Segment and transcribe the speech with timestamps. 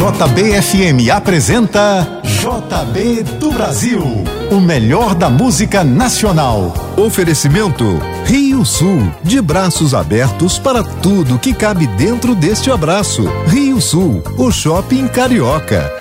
[0.00, 4.02] JBFM apresenta JB do Brasil,
[4.50, 6.72] o melhor da música nacional.
[6.96, 7.84] Oferecimento
[8.24, 13.24] Rio Sul, de braços abertos para tudo que cabe dentro deste abraço.
[13.48, 15.92] Rio Sul, o shopping carioca.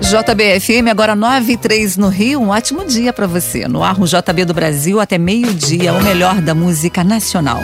[0.00, 2.40] JBFM, agora 9 e 3 no Rio.
[2.40, 3.68] Um ótimo dia para você.
[3.68, 7.60] No ar, o JB do Brasil até meio-dia, o melhor da música nacional.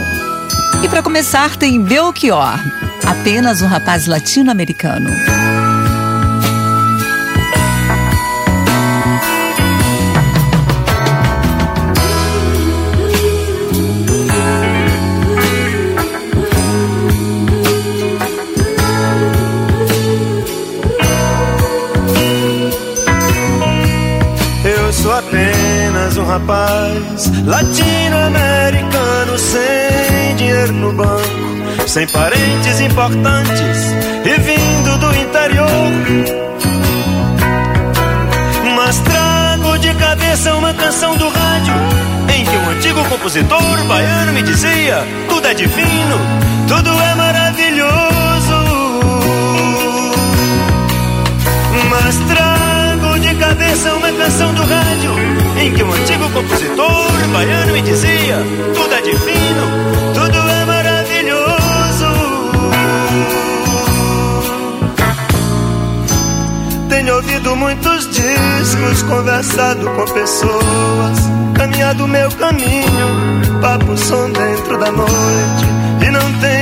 [0.83, 2.61] E para começar, tem Belchior,
[3.03, 5.44] apenas um rapaz latino-americano.
[26.35, 35.69] Rapaz latino-americano sem dinheiro no banco, sem parentes importantes e vindo do interior.
[38.75, 41.75] Mas trago de cabeça uma canção do rádio
[42.37, 46.19] em que um antigo compositor baiano me dizia: tudo é divino,
[46.67, 47.95] tudo é maravilhoso.
[51.91, 52.54] Mas trago
[53.97, 55.13] uma canção do rádio
[55.59, 58.37] em que um antigo compositor baiano me dizia:
[58.75, 59.67] tudo é divino,
[60.15, 61.55] tudo é maravilhoso.
[66.89, 71.19] Tenho ouvido muitos discos, conversado com pessoas,
[71.55, 75.65] caminhado meu caminho, papo som dentro da noite
[76.07, 76.54] e não tenho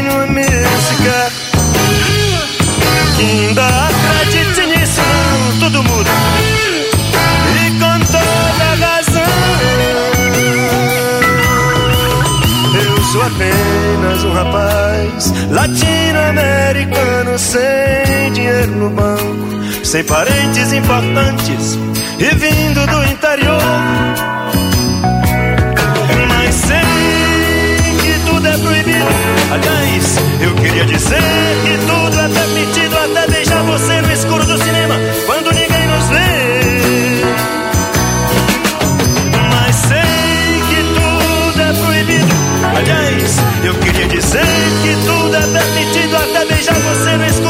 [18.83, 21.79] no banco, sem parentes importantes
[22.19, 23.63] e vindo do interior.
[26.29, 26.81] Mas sei
[28.01, 29.07] que tudo é proibido.
[29.53, 31.23] Aliás, eu queria dizer
[31.63, 37.23] que tudo é permitido até beijar você no escuro do cinema, quando ninguém nos vê.
[39.51, 42.35] Mas sei que tudo é proibido.
[42.77, 44.42] Aliás, eu queria dizer
[44.83, 47.42] que tudo é permitido até beijar você no escuro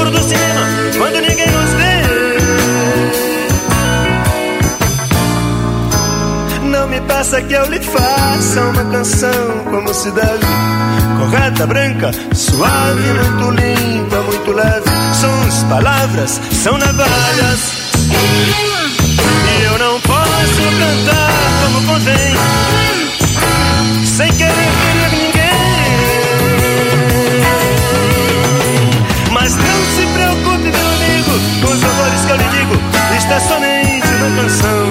[7.03, 10.47] peça que eu lhe faça uma canção como se deve.
[11.19, 14.91] Correta, branca, suave, muito limpa, muito leve.
[15.21, 17.73] Sons, palavras, são navalhas.
[19.49, 21.33] E eu não posso cantar
[21.65, 22.35] como convém,
[24.05, 25.43] sem querer ferir ninguém.
[29.31, 32.75] Mas não se preocupe, meu amigo, com os horrores que eu lhe digo.
[33.17, 34.82] Isto é somente uma canção.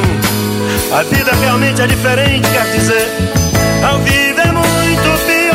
[0.94, 3.08] A vida realmente é diferente, quer dizer,
[3.82, 5.52] ao vivo é muito pior.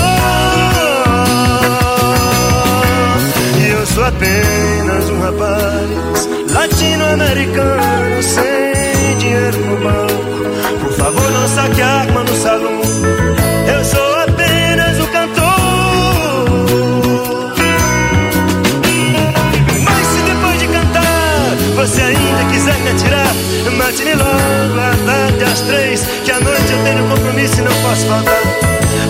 [3.60, 10.80] E eu sou apenas um rapaz latino-americano sem dinheiro no banco.
[10.80, 12.80] Por favor, não saque arma no salão.
[13.74, 15.44] Eu sou apenas o cantor.
[19.84, 22.25] Mas se depois de cantar você ainda
[23.96, 28.06] mate-me logo à tarde às três, que à noite eu tenho compromisso e não posso
[28.06, 28.42] faltar.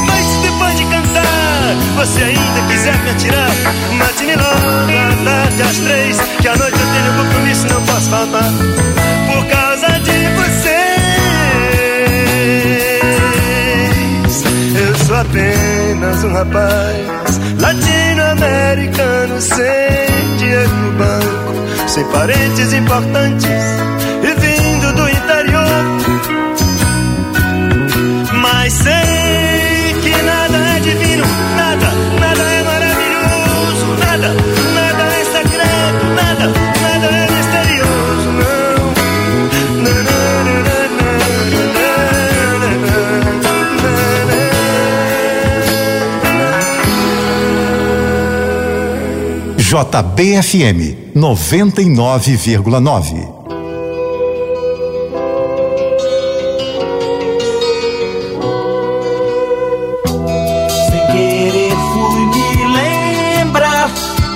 [0.08, 3.52] Mas se depois de cantar você ainda quiser me atirar,
[4.00, 8.10] mate-me logo à tarde às três, que à noite eu tenho compromisso e não posso
[8.10, 8.52] faltar.
[9.28, 10.82] Por causa de vocês.
[14.76, 17.21] Eu sou apenas um rapaz
[21.92, 23.71] sem parentes importantes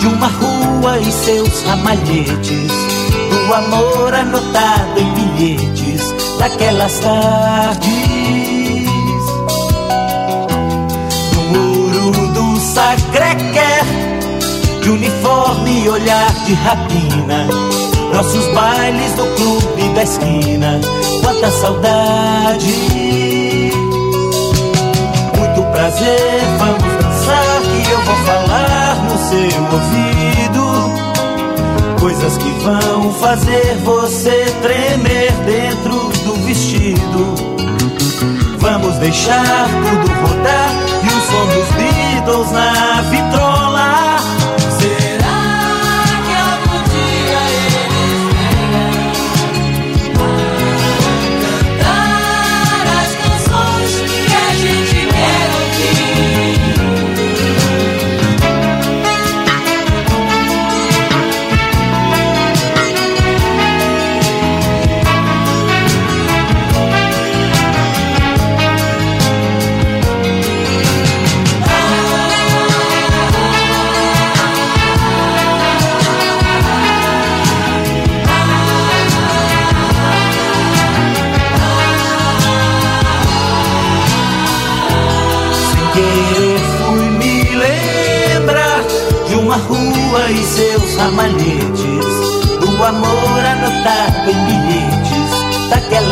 [0.08, 2.72] uma rua e seus ramalhetes,
[3.30, 7.92] do amor anotado em bilhetes daquelas tardes.
[11.52, 13.75] No sacrequer,
[14.86, 17.48] de uniforme e olhar de rapina.
[18.14, 20.80] Nossos bailes no clube da esquina,
[21.24, 22.72] quanta saudade.
[25.36, 30.66] Muito prazer, vamos dançar que eu vou falar no seu ouvido.
[32.00, 37.34] Coisas que vão fazer você tremer dentro do vestido.
[38.60, 40.70] Vamos deixar tudo rodar
[41.02, 43.35] e o som dos Beatles na vitrola.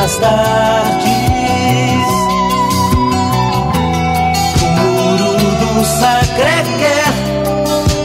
[0.03, 1.07] Daquelas tardes.
[4.61, 7.13] O muro do Sacré-Cœur,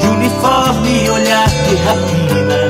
[0.00, 2.68] de uniforme e olhar de rapina,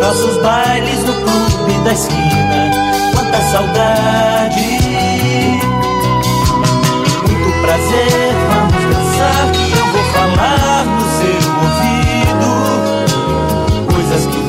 [0.00, 2.70] nossos bailes no clube da esquina,
[3.14, 4.78] quanta saudade.
[7.26, 11.98] Muito prazer, vamos dançar que eu vou falar no seu ouvido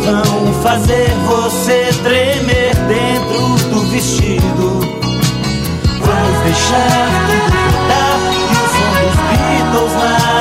[0.10, 2.59] vão fazer você tremer
[3.90, 4.80] vestido.
[6.00, 10.39] Vamos deixar tudo rodar e o som dos Beatles na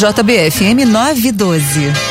[0.00, 2.09] JBFM 912.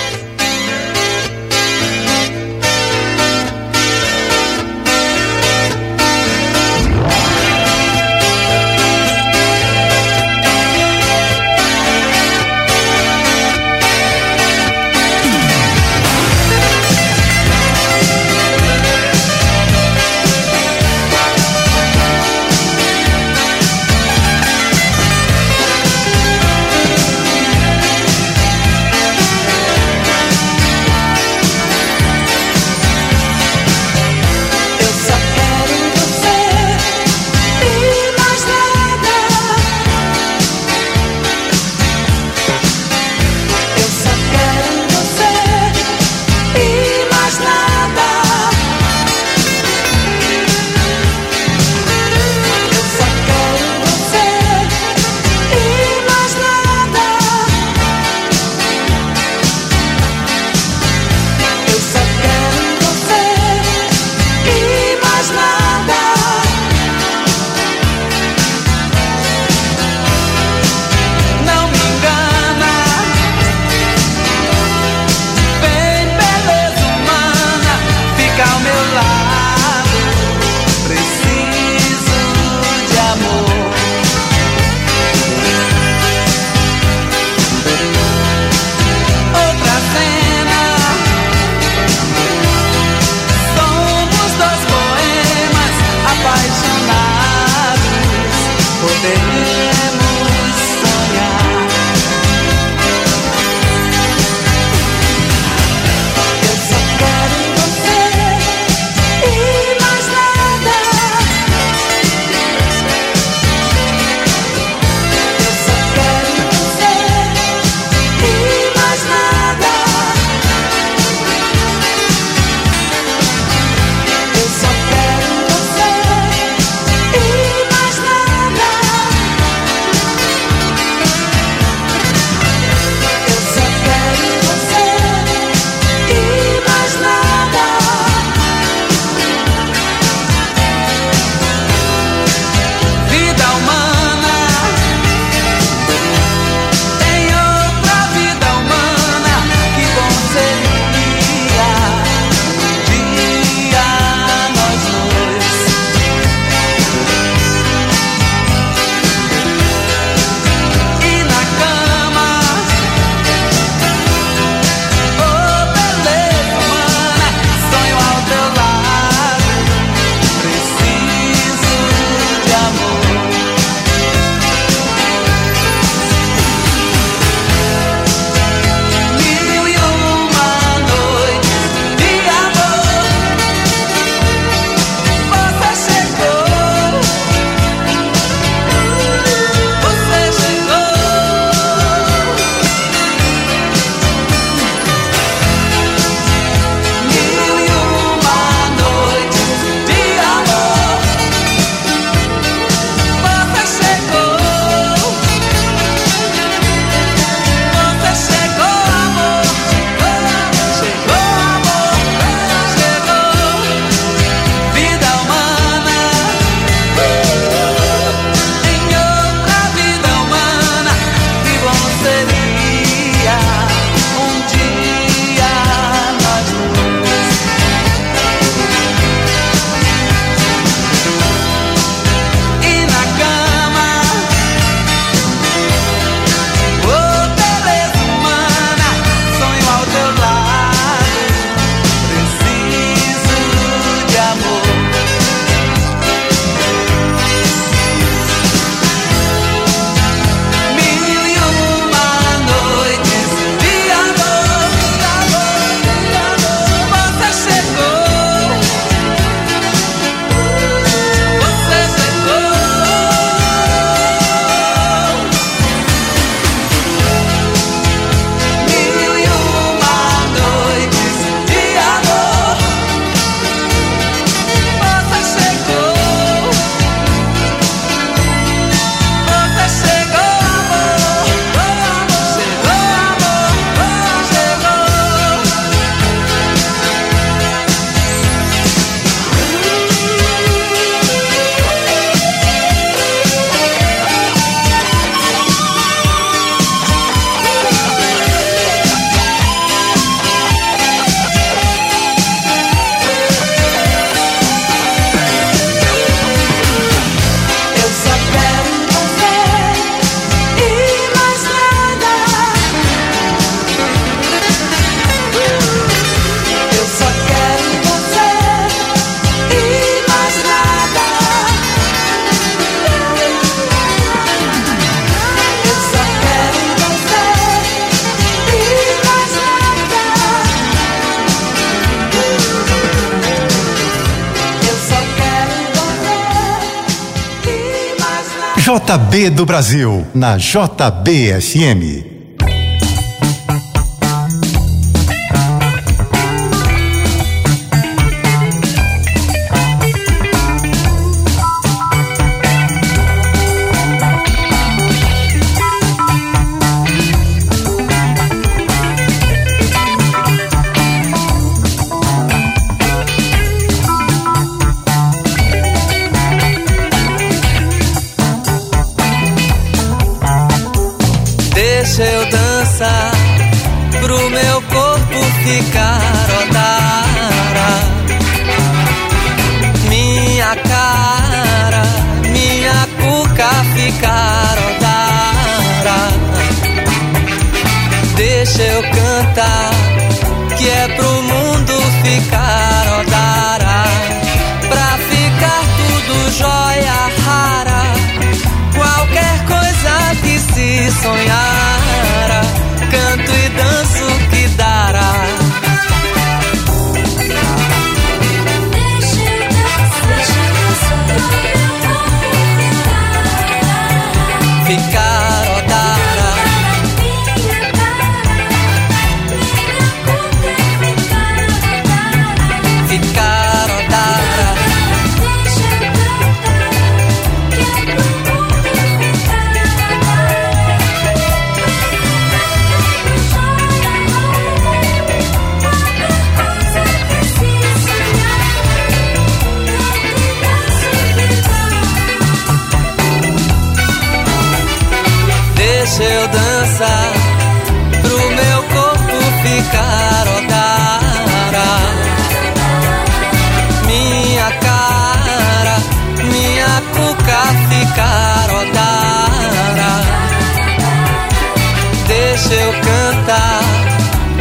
[339.28, 342.09] Do Brasil, na JBSM.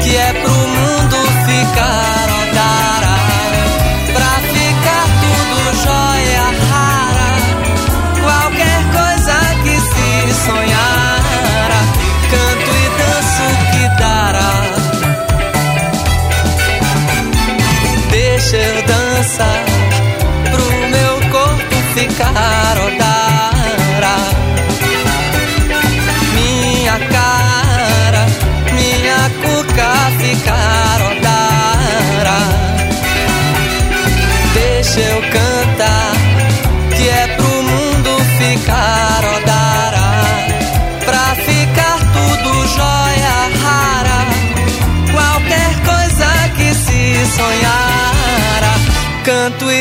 [0.09, 0.58] se é pro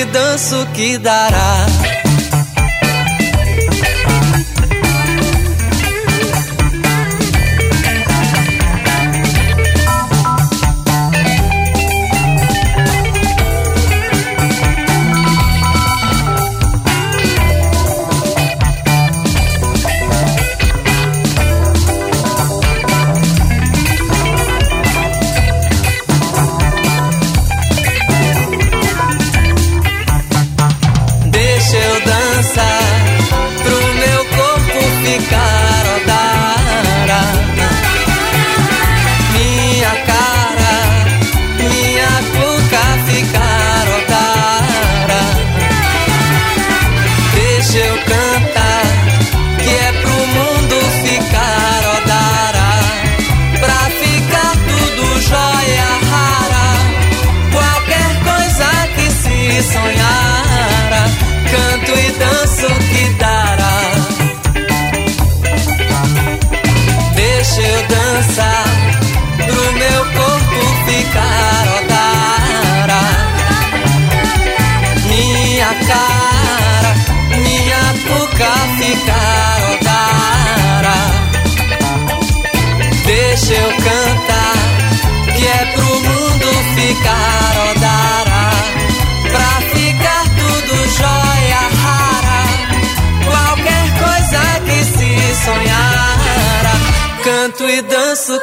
[0.06, 1.66] danço que dará.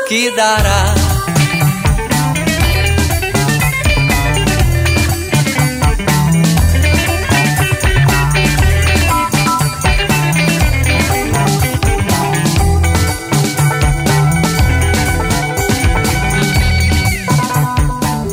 [0.08, 0.94] que dará.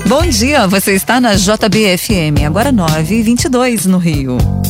[0.08, 4.61] Bom dia, você está na JBFM, agora 9h22 no Rio.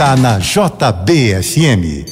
[0.00, 2.06] está na JBSM.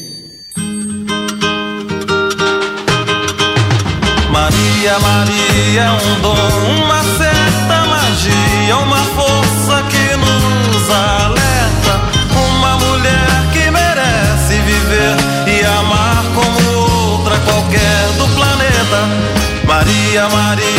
[4.31, 6.35] Maria, Maria é um dom,
[6.83, 12.01] uma certa magia, uma força que nos alerta.
[12.37, 19.09] Uma mulher que merece viver e amar como outra qualquer do planeta.
[19.66, 20.77] Maria, Maria.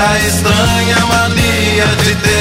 [0.00, 2.39] a estranha mania de ter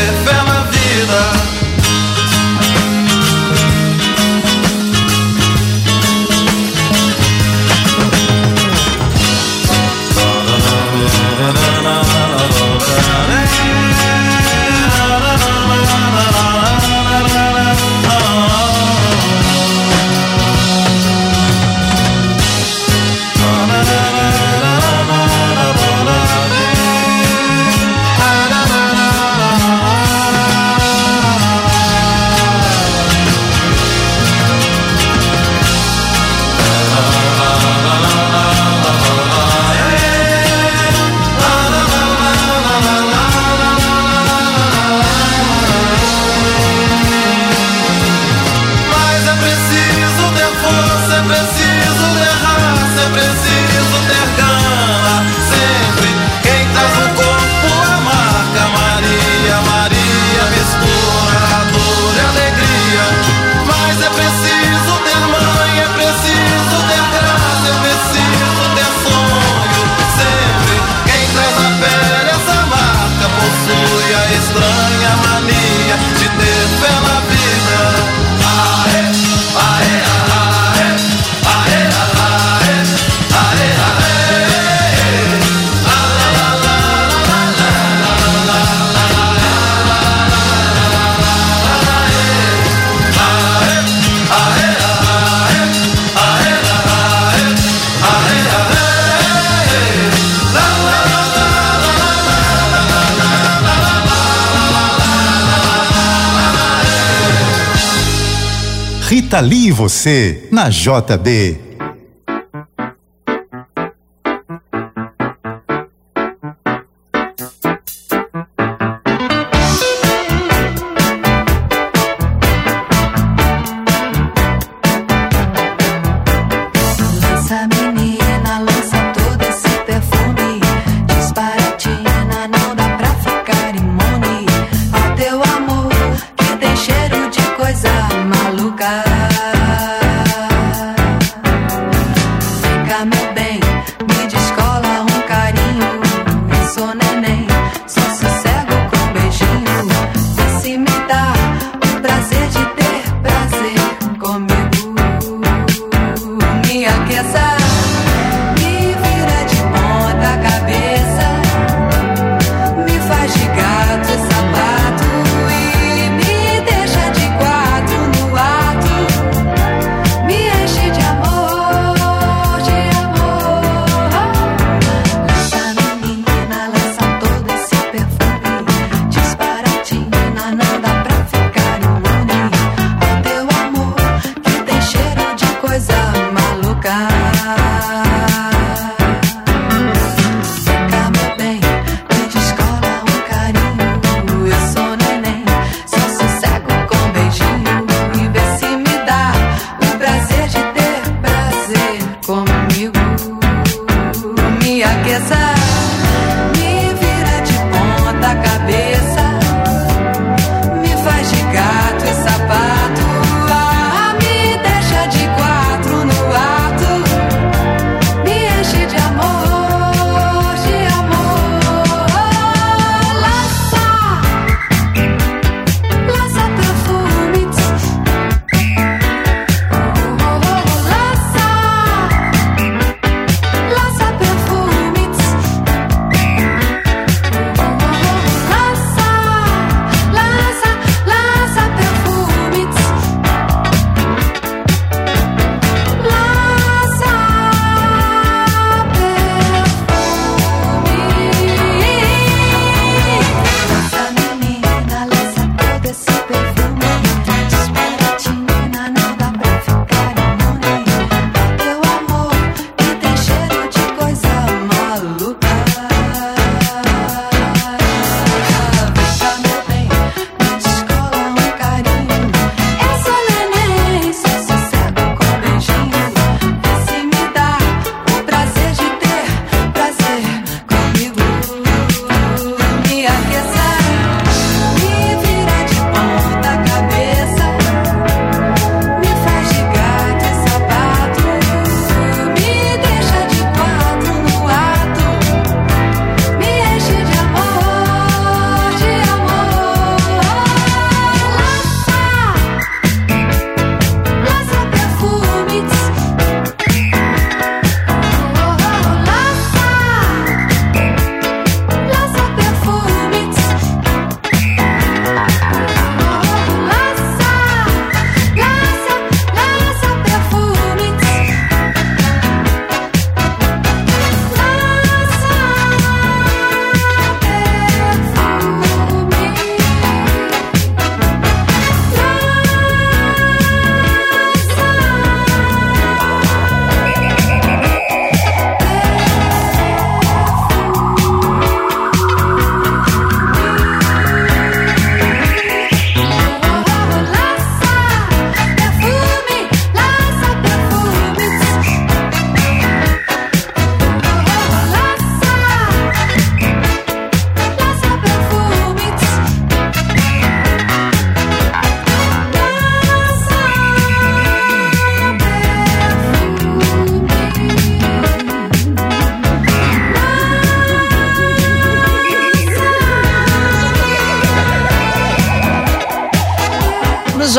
[109.41, 111.68] E você, na JB.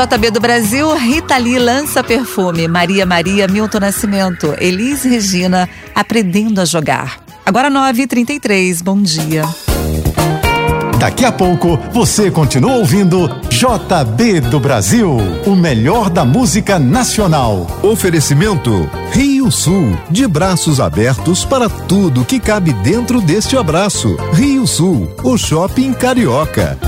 [0.00, 2.66] JB do Brasil, Rita Lee lança perfume.
[2.66, 7.20] Maria Maria, Milton Nascimento, Elis Regina, aprendendo a jogar.
[7.44, 9.42] Agora 9h33, bom dia.
[10.98, 17.66] Daqui a pouco você continua ouvindo JB do Brasil, o melhor da música nacional.
[17.82, 24.16] Oferecimento Rio Sul, de braços abertos para tudo que cabe dentro deste abraço.
[24.32, 26.78] Rio Sul, o shopping carioca.